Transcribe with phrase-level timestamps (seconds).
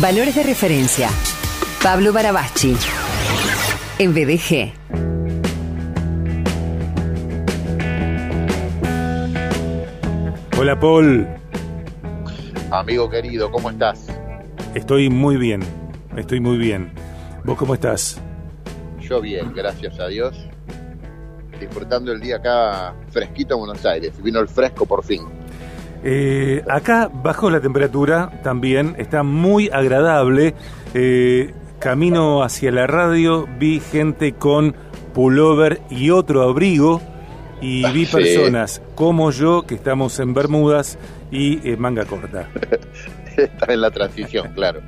[0.00, 1.08] Valores de referencia.
[1.80, 2.74] Pablo Barabachi.
[4.00, 4.72] En BDG.
[10.58, 11.28] Hola Paul,
[12.70, 14.06] Amigo querido, ¿cómo estás?
[14.74, 15.62] estoy muy bien,
[16.16, 16.90] estoy muy bien.
[17.44, 18.20] ¿Vos cómo estás?
[19.00, 20.34] Yo bien, gracias a Dios.
[21.60, 24.12] Disfrutando el día acá fresquito en Buenos Aires.
[24.22, 25.22] Vino el fresco por fin.
[26.06, 30.54] Eh, acá bajó la temperatura también, está muy agradable.
[30.92, 34.74] Eh, camino hacia la radio, vi gente con
[35.14, 37.00] pullover y otro abrigo
[37.60, 38.12] y vi Sí.
[38.16, 40.98] personas como yo que estamos en Bermudas
[41.30, 42.48] y eh, manga corta.
[43.36, 44.80] Está en la transición, claro.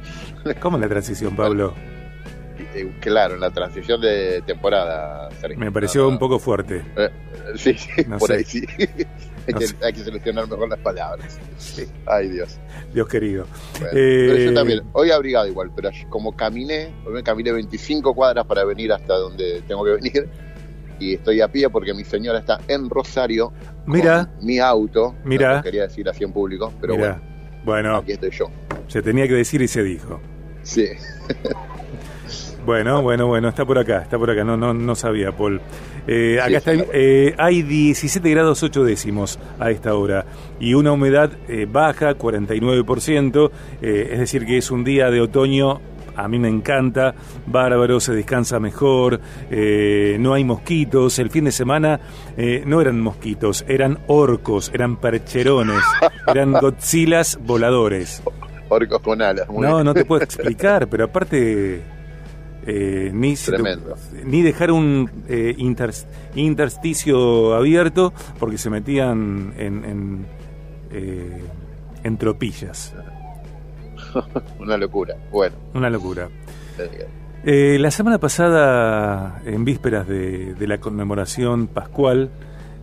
[0.61, 1.73] ¿Cómo es la transición, Pablo?
[2.75, 5.31] Eh, Claro, en la transición de temporada.
[5.41, 5.59] Sergio.
[5.59, 6.83] Me pareció No, un poco fuerte.
[6.97, 7.09] Eh,
[7.57, 8.35] sí, sí, No por sé.
[8.37, 8.67] ahí sí.
[9.49, 9.77] hay, No que, sé.
[9.83, 11.39] hay que seleccionar mejor las palabras.
[11.59, 12.59] Sí, Ay, Dios.
[12.93, 13.47] Dios querido.
[13.79, 18.15] Bueno, Eh, pero yo también, hoy abrigado igual, pero como caminé, hoy me caminé 25
[18.15, 20.29] cuadras para venir hasta donde tengo que venir
[20.99, 23.53] y estoy a pie porque mi señora está en Rosario
[23.87, 25.15] Mira, con mi auto.
[25.25, 25.57] Mira.
[25.59, 27.21] No quería decir así en público, pero mira.
[27.21, 28.51] bueno, Bueno, aquí estoy yo.
[28.89, 30.21] se tenía que decir y se dijo.
[30.63, 30.89] Sí,
[32.67, 35.61] Bueno, bueno, bueno, está por acá, está por acá, no, no, no sabía, Paul.
[36.09, 40.27] Eh, acá está, eh, hay 17 grados 8 décimos a esta hora
[40.61, 43.51] y una humedad eh, baja, 49%,
[43.83, 45.81] eh, es decir que es un día de otoño,
[46.17, 47.15] a mí me encanta,
[47.47, 52.01] bárbaro, se descansa mejor, eh, no hay mosquitos, el fin de semana
[52.37, 55.83] eh, no eran mosquitos, eran orcos, eran percherones,
[56.27, 58.23] eran godzillas voladores.
[58.69, 59.49] orcos con alas.
[59.49, 59.85] muy No, bien.
[59.85, 61.83] no te puedo explicar, pero aparte
[62.67, 63.35] eh, ni,
[64.25, 65.95] ni dejar un eh, inter-
[66.35, 70.27] intersticio abierto porque se metían en, en,
[70.91, 71.43] eh,
[72.03, 72.95] en tropillas.
[74.59, 75.15] Una locura.
[75.31, 76.29] Bueno, Una locura.
[77.45, 82.31] eh, la semana pasada, en vísperas de, de la conmemoración pascual,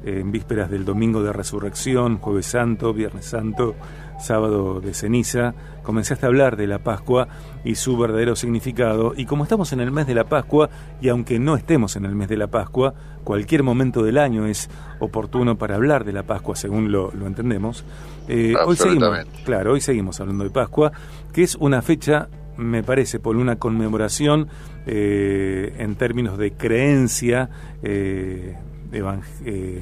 [0.05, 3.75] en vísperas del Domingo de Resurrección, Jueves Santo, Viernes Santo,
[4.23, 5.53] Sábado de Ceniza,
[5.83, 7.27] comenzaste a hablar de la Pascua
[7.63, 9.13] y su verdadero significado.
[9.15, 10.69] Y como estamos en el mes de la Pascua,
[11.01, 14.69] y aunque no estemos en el mes de la Pascua, cualquier momento del año es
[14.99, 17.83] oportuno para hablar de la Pascua, según lo, lo entendemos.
[18.27, 19.09] Eh, hoy seguimos,
[19.45, 20.91] claro, hoy seguimos hablando de Pascua,
[21.33, 24.47] que es una fecha me parece, por una conmemoración
[24.85, 27.49] eh, en términos de creencia
[27.81, 28.55] eh,
[28.91, 29.81] eh,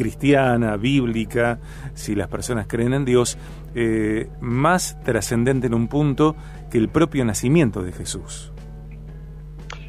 [0.00, 1.58] cristiana, bíblica,
[1.92, 3.36] si las personas creen en Dios,
[3.74, 6.36] eh, más trascendente en un punto
[6.70, 8.50] que el propio nacimiento de Jesús.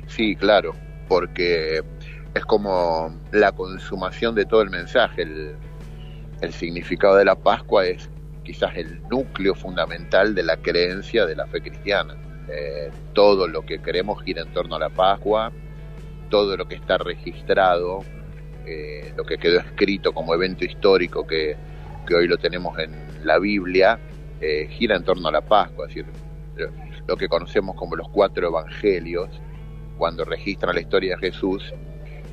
[0.07, 0.75] sí, claro,
[1.07, 1.81] porque
[2.33, 5.21] es como la consumación de todo el mensaje.
[5.21, 5.55] El,
[6.51, 8.09] significado de la Pascua es
[8.43, 12.17] quizás el núcleo fundamental de la creencia de la fe cristiana.
[12.49, 15.53] Eh, todo lo que creemos gira en torno a la Pascua,
[16.29, 17.99] todo lo que está registrado,
[18.65, 21.55] eh, lo que quedó escrito como evento histórico que,
[22.07, 22.91] que hoy lo tenemos en
[23.25, 23.99] la Biblia,
[24.39, 26.05] eh, gira en torno a la Pascua, es decir,
[27.07, 29.29] lo- que conocemos como los cuatro evangelios,
[29.97, 31.73] cuando registran la historia de Jesús,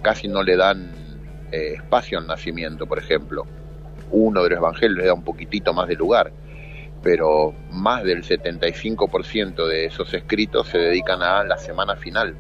[0.03, 0.93] casi no le dan
[1.51, 3.45] eh, espacio al nacimiento, por ejemplo.
[4.11, 6.31] Uno de los evangelios le da un poquitito más de lugar,
[7.03, 12.35] pero más del 75% de esos escritos se dedican a la semana final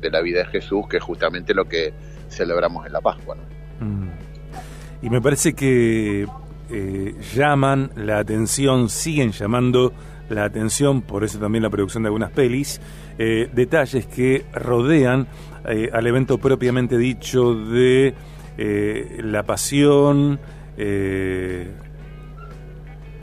[0.00, 1.92] de la vida de Jesús, que es justamente lo que
[2.28, 3.36] celebramos en la Pascua.
[3.36, 3.86] ¿no?
[3.86, 4.10] Mm.
[5.02, 6.26] Y me parece que
[6.70, 9.92] eh, llaman la atención, siguen llamando
[10.28, 12.80] la atención, por eso también la producción de algunas pelis,
[13.18, 15.26] eh, detalles que rodean
[15.66, 18.14] eh, al evento propiamente dicho de
[18.58, 20.40] la pasión,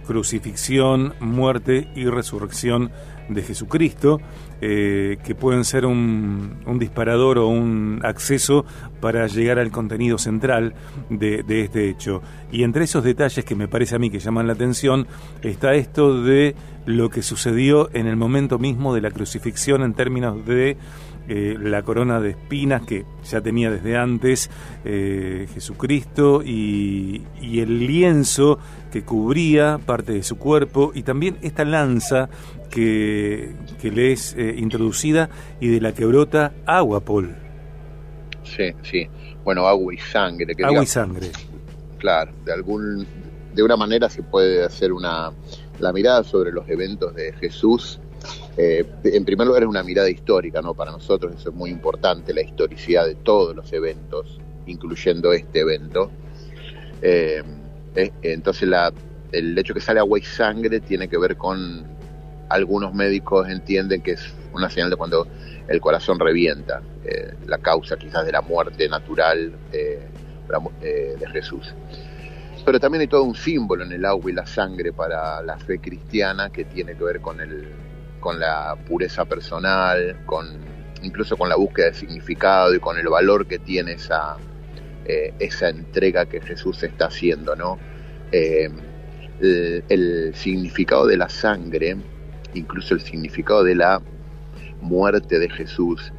[0.07, 2.89] crucifixión, muerte y resurrección
[3.27, 4.21] de Jesucristo,
[4.61, 8.65] eh, que pueden ser un, disparador o un acceso
[9.01, 10.73] para llegar al contenido central
[11.09, 12.21] de, de este hecho.
[12.51, 15.07] Y entre esos detalles que me parece a mí que llaman la atención
[15.41, 16.55] está esto de
[16.85, 20.77] lo que sucedió en el momento mismo de la crucifixión en términos de
[21.27, 24.49] eh, la corona de espinas que ya tenía desde antes
[24.83, 28.59] eh, Jesucristo y, y el lienzo
[28.91, 32.29] que cubría parte de su cuerpo y también esta lanza
[32.69, 35.29] que, que le es eh, introducida
[35.59, 37.35] y de la que brota agua, Paul.
[38.43, 39.07] Sí, sí.
[39.43, 40.55] Bueno, agua y sangre.
[40.55, 41.31] Que Agua y sangre.
[41.97, 43.05] claro, de algún,
[43.53, 45.31] de una manera se puede hacer una
[45.79, 47.99] la mirada sobre los eventos de Jesús.
[48.57, 50.73] Eh, en primer lugar es una mirada histórica, ¿no?
[50.73, 56.11] Para nosotros eso es muy importante, la historicidad de todos los eventos, incluyendo este evento.
[57.01, 57.43] Eh,
[57.95, 58.93] eh, entonces la,
[59.31, 61.85] el hecho que sale agua y sangre tiene que ver con
[62.49, 65.27] algunos médicos entienden que es una señal de cuando
[65.67, 66.81] el corazón revienta,
[67.47, 71.73] la causa quizás de la muerte natural de Jesús.
[72.63, 75.79] Pero también hay todo un símbolo en el agua y la sangre para la fe
[75.79, 77.67] cristiana que tiene que ver con, el,
[78.25, 80.47] con la pureza personal, con,
[81.03, 84.37] incluso con la búsqueda de significado y con el valor que tiene esa,
[85.05, 87.77] esa entrega que Jesús está haciendo, ¿no?
[88.31, 91.97] el, significado de la sangre,
[92.55, 94.01] incluso el significado de la
[94.81, 96.11] muerte de Jesús,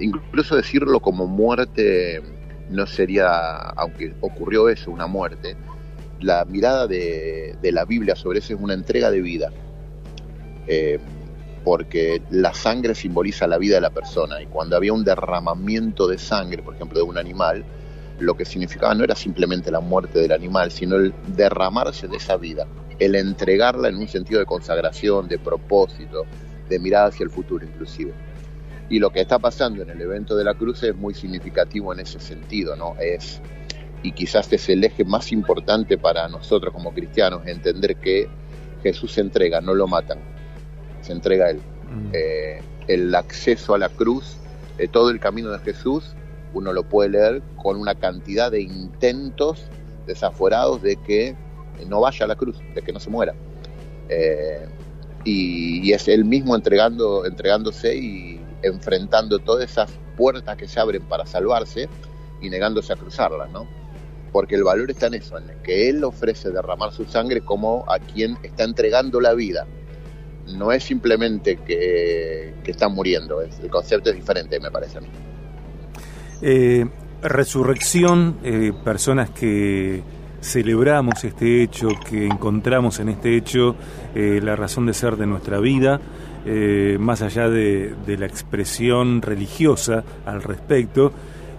[0.00, 2.20] incluso decirlo como muerte
[2.68, 5.56] no sería, aunque ocurrió eso, una muerte,
[6.20, 9.52] la mirada de, la Biblia sobre eso es una entrega de vida,
[10.66, 10.98] eh,
[11.64, 16.18] porque la sangre simboliza la vida de la persona y cuando había un derramamiento de
[16.18, 17.64] sangre, por ejemplo, de un animal,
[18.18, 22.36] lo que significaba no era simplemente la muerte del animal, sino el derramarse de esa
[22.36, 22.66] vida,
[22.98, 26.26] el entregarla en un sentido de consagración, de propósito,
[26.68, 28.12] de mirada hacia el futuro inclusive.
[28.90, 32.00] Y lo que está pasando en el evento de la cruz es muy significativo en
[32.00, 32.94] ese sentido, ¿no?
[33.00, 33.40] Es,
[34.02, 38.28] y quizás es el eje más importante para nosotros como cristianos, entender que
[38.82, 40.33] Jesús se entrega, no lo matan,
[41.04, 41.58] se entrega a Él.
[41.58, 42.10] Mm.
[42.12, 44.36] Eh, el acceso a la cruz,
[44.76, 46.14] de todo el camino de Jesús,
[46.52, 49.66] uno lo puede leer con una cantidad de intentos
[50.06, 51.36] desaforados de que
[51.88, 53.34] no vaya a la cruz, de que no se muera.
[54.08, 54.66] Eh,
[55.24, 61.26] y, es él mismo entregando, entregándose y enfrentando todas esas puertas que se abren para
[61.26, 61.88] salvarse
[62.40, 63.66] y negándose a cruzarlas, ¿no?
[64.32, 67.98] Porque el valor está en eso, en que él ofrece derramar su sangre como a
[67.98, 69.66] quien está entregando la vida.
[70.46, 75.08] No es simplemente que, que está muriendo, el concepto es diferente, me parece a mí.
[76.46, 76.86] Eh,
[77.22, 80.02] resurrección, eh, personas que
[80.42, 83.76] celebramos este hecho, que encontramos en este hecho
[84.14, 86.00] eh, la razón de ser de nuestra vida,
[86.98, 91.10] más allá de, la expresión religiosa al respecto,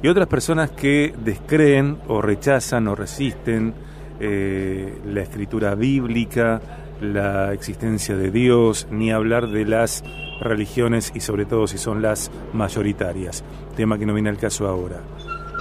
[0.04, 3.74] y otras personas que descreen o rechazan o resisten
[4.20, 6.62] la escritura bíblica,
[7.02, 10.04] la existencia de Dios, ni hablar de las
[10.40, 13.44] religiones y sobre todo si son las mayoritarias,
[13.76, 15.02] tema que no viene al caso ahora.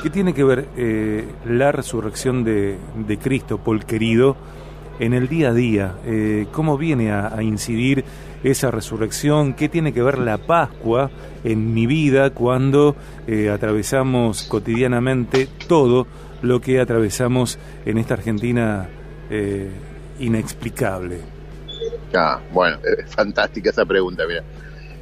[0.03, 2.77] ¿Qué tiene que ver eh, la resurrección de,
[3.23, 4.37] Cristo, Paul querido,
[4.99, 5.95] en el día a día?
[6.05, 8.05] Eh, ¿Cómo viene a, incidir
[8.43, 9.55] esa resurrección?
[9.55, 11.11] ¿Qué tiene que ver la Pascua
[11.43, 12.97] en mi vida cuando
[13.27, 16.07] eh, atravesamos cotidianamente todo
[16.43, 18.89] lo que atravesamos en esta Argentina
[20.19, 21.19] inexplicable?
[22.15, 24.43] Ah, bueno, es fantástica esa pregunta, mira.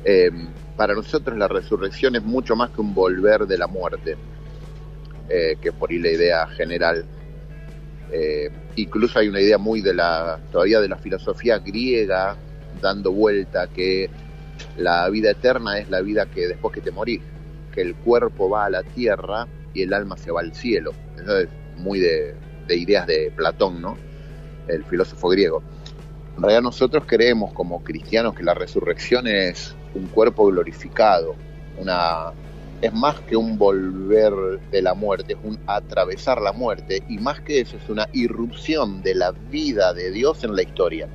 [0.05, 0.31] Eh,
[0.77, 4.17] para nosotros la resurrección es mucho más que un volver de la muerte,
[5.29, 7.05] eh, que por ahí la idea general.
[8.11, 12.37] Eh, incluso hay una idea muy de la, todavía de la filosofía griega
[12.81, 14.11] dando vuelta que
[14.77, 17.21] la vida eterna es la vida que después que te morís,
[17.73, 20.93] que el cuerpo va a la tierra y el alma se va al cielo.
[21.17, 22.35] Eso es muy de,
[22.67, 23.97] de ideas de Platón, ¿no?
[24.69, 25.63] El filósofo griego.
[26.37, 31.35] En realidad nosotros creemos como cristianos que la resurrección es un cuerpo glorificado,
[31.79, 32.33] una
[32.83, 34.33] es más que un volver
[34.73, 39.03] de la muerte, es un atravesar la muerte y más que eso es una irrupción
[39.03, 41.09] de la vida de Dios en la historia.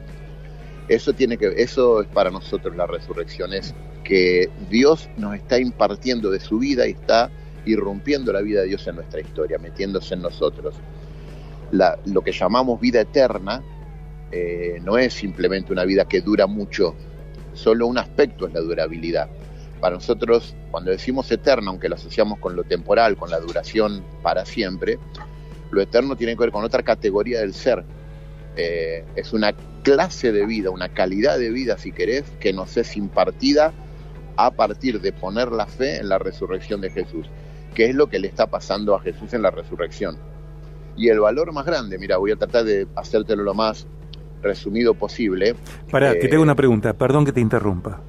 [0.88, 6.32] Eso tiene que eso es para nosotros la resurrección es que Dios nos está impartiendo
[6.32, 7.30] de su vida y está
[7.66, 10.76] irrumpiendo la vida de Dios en nuestra historia, metiéndose en nosotros.
[11.72, 13.64] Lo que llamamos vida eterna
[14.32, 16.96] eh, no es simplemente una vida que dura mucho,
[17.54, 19.30] solo un aspecto es la durabilidad.
[19.80, 24.46] Para nosotros, cuando decimos eterno, aunque lo asociamos con lo temporal, con la duración para
[24.46, 24.98] siempre,
[25.72, 27.84] lo eterno tiene que ver con otra categoría del ser.
[28.56, 32.98] Eh, es una clase de vida, una calidad de vida, si querés, que nos es
[32.98, 33.72] impartida
[34.36, 37.28] a partir de poner la fe en la resurrección de Jesús,
[37.76, 40.18] que es lo que le está pasando a Jesús en la resurrección.
[40.98, 43.88] Y el valor más grande, mira, voy a tratar de hacértelo lo más
[44.42, 45.56] resumido posible.
[45.92, 48.02] Para, que tengo una eh, pregunta, perdón que te interrumpa.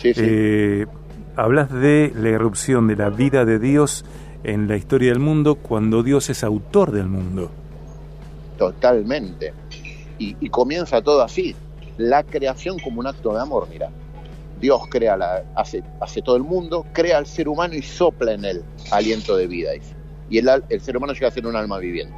[0.00, 0.22] Sí, sí.
[0.24, 0.86] Eh,
[1.34, 4.04] hablas de la irrupción de la vida de Dios
[4.44, 7.50] en la historia del mundo cuando Dios es autor del mundo.
[8.58, 9.52] Totalmente.
[10.18, 11.54] Y, comienza todo así.
[11.98, 13.90] La creación como un acto de amor, mira.
[14.60, 18.44] Dios crea la, hace, hace todo el mundo, crea al ser humano y sopla en
[18.46, 19.70] él aliento de vida.
[20.30, 22.16] Y el, el ser humano llega a ser un alma viviente.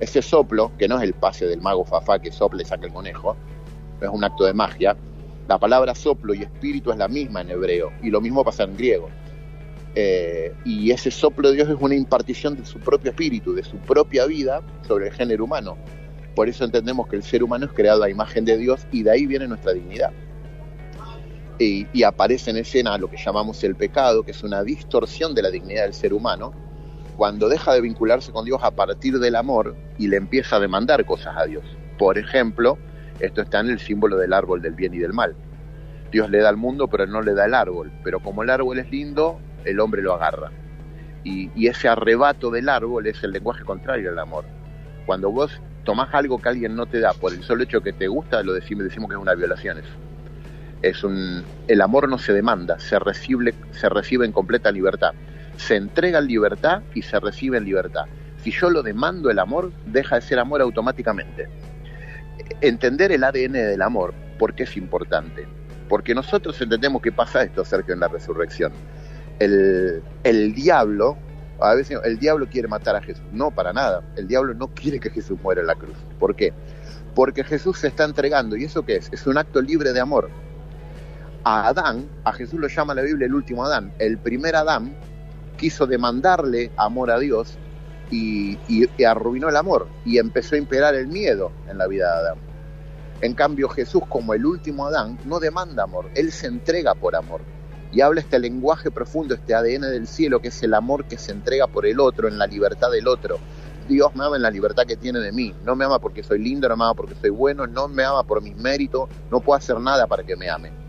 [0.00, 2.92] Ese soplo, que no es el pase del mago Fafá que sopla y saca el
[2.92, 3.36] conejo,
[4.00, 4.96] es un acto de magia.
[5.46, 8.76] La palabra soplo y espíritu es la misma en hebreo, y lo mismo pasa en
[8.76, 9.10] griego.
[9.94, 13.76] Eh, y ese soplo de Dios es una impartición de su propio espíritu, de su
[13.76, 15.76] propia vida sobre el género humano.
[16.34, 19.10] Por eso entendemos que el ser humano es creado a imagen de Dios y de
[19.10, 20.12] ahí viene nuestra dignidad.
[21.58, 25.50] y, aparece en escena lo que llamamos el pecado, que es una distorsión de la
[25.50, 26.54] dignidad del ser humano,
[27.20, 31.04] cuando deja de vincularse con Dios a partir del amor y le empieza a demandar
[31.04, 31.62] cosas a Dios.
[31.98, 32.78] Por ejemplo,
[33.18, 35.36] esto está en el símbolo del árbol del bien y del mal.
[36.10, 37.92] Dios le da al mundo, pero no le da el árbol.
[38.02, 40.50] Pero como el árbol es lindo, el hombre lo agarra.
[41.22, 44.46] Y, ese arrebato del árbol es el lenguaje contrario al amor.
[45.04, 48.08] Cuando vos tomás algo que alguien no te da por el solo hecho que te
[48.08, 49.92] gusta, lo decimos, decimos que es una violación eso
[50.82, 55.12] es un, el amor no se demanda, se recibe, se recibe en completa libertad.
[55.60, 58.06] Se entrega en libertad y se recibe en libertad.
[58.42, 61.48] Si yo lo demando el amor, deja de ser amor automáticamente.
[62.62, 65.46] Entender el ADN del amor, ¿por qué es importante?
[65.86, 68.72] Porque nosotros entendemos que pasa esto, Sergio, en la resurrección.
[69.38, 71.18] El, el diablo,
[71.60, 73.24] a veces el diablo quiere matar a Jesús.
[73.30, 74.02] No, para nada.
[74.16, 75.96] El diablo no quiere que Jesús muera en la cruz.
[76.18, 76.54] ¿Por qué?
[77.14, 78.56] Porque Jesús se está entregando.
[78.56, 79.10] ¿Y eso qué es?
[79.12, 80.30] Es un acto libre de amor
[81.44, 84.94] a Adán, a Jesús lo llama la Biblia el último Adán, el primer Adán
[85.60, 87.58] quiso demandarle amor a Dios
[88.10, 88.58] y,
[89.04, 92.38] arruinó el amor y empezó a imperar el miedo en la vida de Adán.
[93.20, 97.42] En cambio Jesús como el último Adán no demanda amor, él se entrega por amor
[97.92, 101.32] y habla este lenguaje profundo, este ADN del cielo que es el amor que se
[101.32, 103.38] entrega por el otro, en la libertad del otro.
[103.86, 105.52] Dios me ama en la libertad que tiene de mí.
[105.64, 108.22] No me ama porque soy lindo, no me ama porque soy bueno, no me ama
[108.22, 110.79] por mis méritos, no puedo hacer nada para que me ame.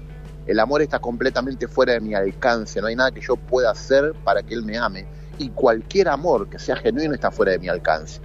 [0.48, 4.14] El amor está completamente fuera de mi alcance, no hay nada que yo pueda hacer
[4.24, 5.06] para que Él me ame.
[5.38, 8.22] Y cualquier amor que sea genuino está fuera de mi alcance.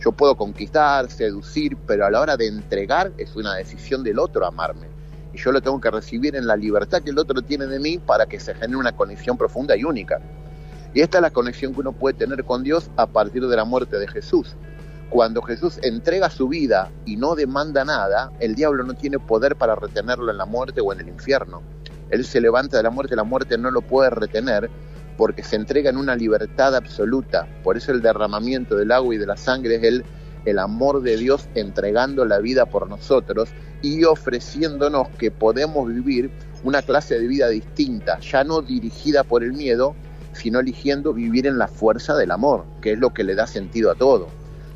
[0.00, 4.46] Yo puedo conquistar, seducir, pero a la hora de entregar es una decisión del otro
[4.46, 4.86] amarme.
[5.32, 7.98] Y yo lo tengo que recibir en la libertad que el otro tiene de mí
[7.98, 10.20] para que se genere una conexión profunda y única.
[10.92, 13.64] Y esta es la conexión que uno puede tener con Dios a partir de la
[13.64, 14.56] muerte de Jesús.
[15.10, 19.76] Cuando Jesús entrega su vida y no demanda nada, el diablo no tiene poder para
[19.76, 21.62] retenerlo en la muerte o en el infierno.
[22.10, 24.68] Él se levanta de la muerte, la muerte no lo puede retener
[25.16, 27.46] porque se entrega en una libertad absoluta.
[27.62, 30.04] Por eso el derramamiento del agua y de la sangre es el,
[30.44, 33.48] el amor de Dios entregando la vida por nosotros
[33.82, 36.30] y ofreciéndonos que podemos vivir
[36.64, 39.94] una clase de vida distinta, ya no dirigida por el miedo,
[40.32, 43.90] sino eligiendo vivir en la fuerza del amor, que es lo que le da sentido
[43.90, 44.28] a todo.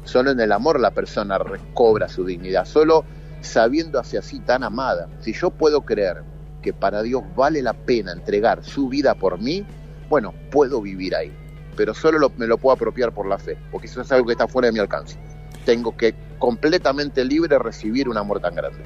[0.04, 3.04] Solo en el amor la persona recobra su dignidad, solo
[3.40, 5.08] sabiendo hacia sí tan amada.
[5.20, 6.22] Si yo puedo creer
[6.62, 9.64] que para Dios vale la pena entregar su vida por mí,
[10.08, 11.32] bueno, puedo vivir ahí.
[11.76, 14.48] Pero solo me lo puedo apropiar por la fe, porque eso es algo que está
[14.48, 15.18] fuera de mi alcance.
[15.64, 18.82] Tengo que completamente libre recibir un amor tan grande.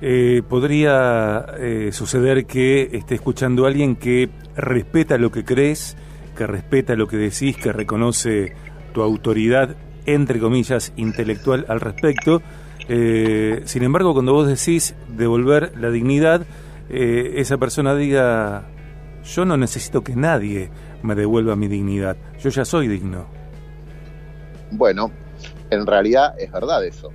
[0.00, 5.96] Eh, podría eh, suceder que esté escuchando a alguien que respeta lo que crees,
[6.36, 8.52] que respeta lo que decís, que reconoce
[8.92, 9.76] tu autoridad
[10.14, 12.40] entre comillas, intelectual al respecto.
[12.88, 16.46] Eh, sin embargo, cuando vos decís devolver la dignidad,
[16.88, 18.64] eh, esa persona diga,
[19.22, 20.70] yo no necesito que nadie
[21.02, 23.26] me devuelva mi dignidad, yo ya soy digno.
[24.70, 25.10] Bueno,
[25.70, 27.12] en realidad es verdad eso,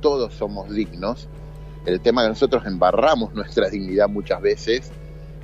[0.00, 1.28] todos somos dignos,
[1.84, 4.92] el tema que nosotros embarramos nuestra dignidad muchas veces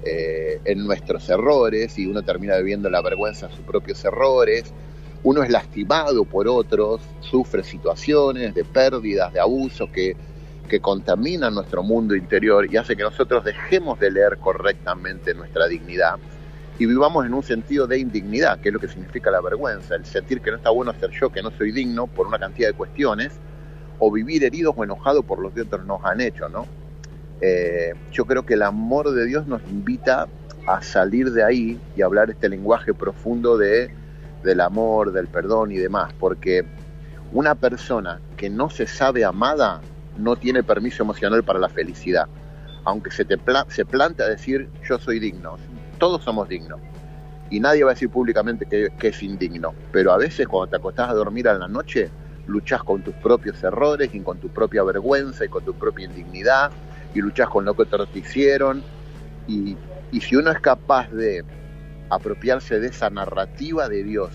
[0.05, 4.73] eh, en nuestros errores y uno termina viviendo la vergüenza de sus propios errores
[5.27, 10.17] uno es lastimado por otros, sufre situaciones de pérdidas, de abusos que,
[10.69, 16.15] que contaminan nuestro mundo interior y hace que nosotros dejemos de leer correctamente nuestra dignidad
[16.79, 20.05] y vivamos en un sentido de indignidad, que es lo que significa la vergüenza, el
[20.05, 22.75] sentir que no está bueno ser yo, que no soy digno por una cantidad de
[22.75, 23.33] cuestiones,
[23.99, 26.69] o vivir heridos o enojados por lo que otros nos han hecho, ¿no?
[27.41, 30.29] Eh, yo creo que el amor de Dios nos invita
[30.69, 33.91] a salir de ahí y hablar este lenguaje profundo de
[34.43, 36.65] del amor, del perdón y demás, porque
[37.33, 39.81] una persona que no se sabe amada
[40.17, 42.29] no tiene permiso emocional para la felicidad.
[42.85, 43.39] Aunque se, te
[43.69, 45.57] se plantea decir yo soy digno,
[45.99, 46.81] todos somos dignos.
[47.51, 49.75] Y nadie va a decir públicamente que, que es indigno.
[49.93, 52.11] Pero a veces cuando te acostás a dormir a la noche,
[52.47, 56.71] luchás con tus propios errores y con tu propia vergüenza y con tu propia indignidad
[57.15, 58.83] y luchás con lo que otros te hicieron.
[59.47, 59.77] Y,
[60.11, 61.45] y si uno es capaz de
[62.11, 64.31] apropiarse de esa narrativa de Dios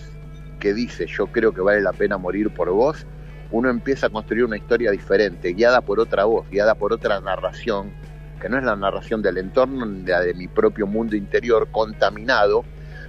[0.62, 3.04] que dice yo creo que vale la pena morir por vos,
[3.50, 7.92] uno empieza a construir una historia diferente, guiada por otra voz, guiada por otra narración,
[8.40, 12.64] que no es la narración del entorno, ni la de mi propio mundo interior contaminado.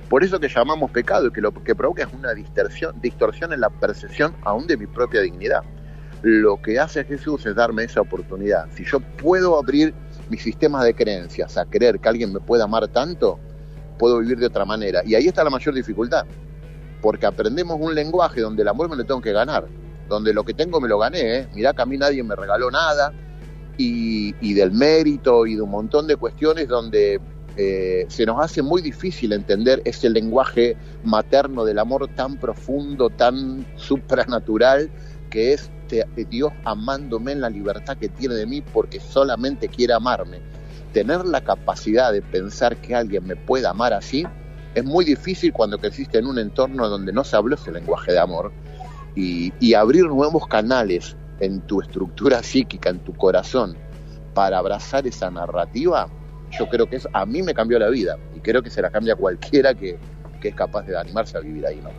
[0.10, 3.62] Por eso que llamamos pecado y que lo que provoca es una distorsión, distorsión en
[3.62, 5.62] la percepción aún de mi propia dignidad.
[6.24, 8.68] Lo que hace Jesús es darme esa oportunidad.
[8.72, 9.94] Si yo puedo abrir
[10.30, 13.40] mis sistemas de creencias a creer que alguien me puede amar tanto,
[13.98, 15.02] puedo vivir de otra manera.
[15.06, 16.26] Y ahí está la mayor dificultad,
[17.02, 19.68] porque aprendemos un lenguaje donde el amor me lo tengo que ganar,
[20.08, 21.48] donde lo que tengo me lo gané, ¿eh?
[21.54, 23.14] mirá que a mí nadie me regaló nada,
[23.78, 27.20] y, del mérito y de un montón de cuestiones donde
[27.58, 33.66] eh, se nos hace muy difícil entender ese lenguaje materno del amor tan profundo, tan
[33.76, 34.90] supranatural,
[35.30, 35.70] que es
[36.30, 40.40] Dios amándome en la libertad que tiene de mí porque solamente quiere amarme.
[40.94, 44.26] Tener la capacidad de pensar que alguien me pueda amar así
[44.76, 48.20] es muy difícil cuando creciste en un entorno donde no se habló ese lenguaje de
[48.20, 48.52] amor
[49.16, 53.76] y, abrir nuevos canales en tu estructura psíquica, en tu corazón,
[54.34, 56.08] para abrazar esa narrativa,
[56.58, 59.16] yo creo que a mí me cambió la vida y creo que se la cambia
[59.16, 60.00] cualquiera que,
[60.42, 61.90] es capaz de animarse a vivir ahí, ¿no?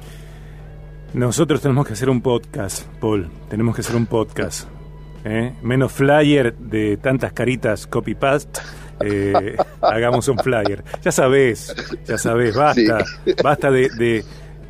[1.15, 4.69] Nosotros tenemos que hacer un podcast, Paul, tenemos que hacer un podcast.
[5.25, 5.55] ¿eh?
[5.63, 8.61] Menos flyer de tantas caritas copy-paste.
[9.01, 10.85] Eh, hagamos un flyer.
[11.03, 11.75] Ya sabes,
[12.07, 13.05] ya sabes, basta,
[13.43, 14.25] basta de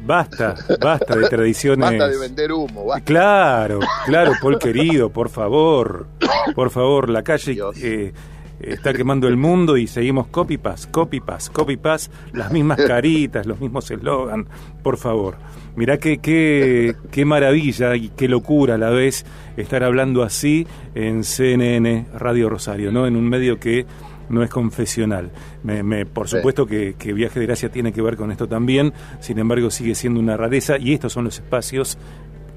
[0.07, 1.91] Basta, basta de tradiciones.
[1.91, 2.87] Basta de vender humo.
[3.05, 6.07] Claro, claro, Paul querido, por favor.
[6.55, 8.13] Por favor, la calle eh,
[8.61, 13.47] está quemando el mundo y seguimos copy pass, copy pass, copy pass, las mismas caritas,
[13.47, 14.47] los mismos eslogan.
[14.83, 15.37] Por favor.
[15.75, 19.25] Mirá qué, qué, qué maravilla y qué locura a la vez
[19.57, 23.07] estar hablando así en CNN Radio Rosario, ¿no?
[23.07, 23.87] En un medio que
[24.29, 25.31] no es confesional.
[25.63, 29.71] Me, por supuesto que, Viaje de Gracia tiene que ver con esto también, sin embargo
[29.71, 31.99] sigue siendo una rareza y estos son los espacios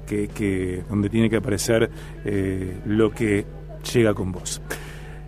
[0.06, 1.90] que, donde tiene que aparecer
[2.24, 3.46] eh, lo que
[3.92, 4.60] llega con vos.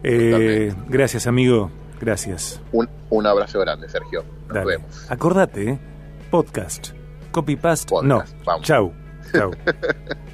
[0.02, 1.70] Eh, gracias amigo,
[2.00, 2.60] gracias.
[2.72, 4.24] Un, un, abrazo grande Sergio.
[4.48, 5.10] Nos vemos.
[5.10, 5.78] Acordate, ¿eh?
[6.30, 6.90] podcast,
[7.30, 8.24] copy paste, no.
[8.62, 8.92] Chau,
[9.32, 9.50] chau.